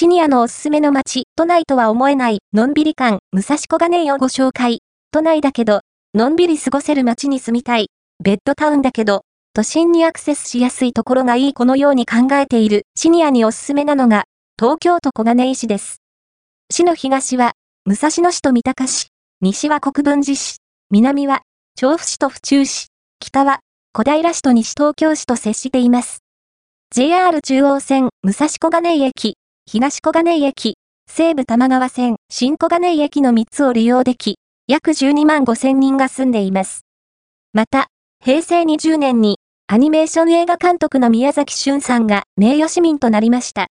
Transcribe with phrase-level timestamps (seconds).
[0.00, 4.82] シニアのおすすめの街、都内とは思えない、のんびり感、武蔵小金井をご紹介。
[5.10, 5.80] 都内だけど、
[6.14, 7.88] のんびり過ごせる街に住みたい。
[8.22, 14.24] ベッドタウンだけど、都心にアクセスしやすいところがいいこのように考えているシニアにおすすめなのが、
[14.58, 16.00] 東京都小金井市です。
[16.70, 17.52] 市の東は、
[17.84, 19.08] 武蔵野市と三鷹市、
[19.40, 20.58] 西は国分寺市、
[20.90, 21.42] 南は、
[21.76, 22.86] 調布市と府中市、
[23.18, 23.58] 北は、
[23.92, 26.20] 小平市と西東京市と接しています。
[26.92, 29.34] JR 中央線、武蔵小金井駅、
[29.72, 30.78] 東小金井駅、
[31.08, 34.34] 西武玉川線、新小金井駅の3つを利用でき、
[34.66, 36.80] 約12万5千人が住んでいます。
[37.52, 37.86] また、
[38.20, 43.68] 平成20年に、アニメーション映画監督の宮崎俊さんが名誉市民となりました。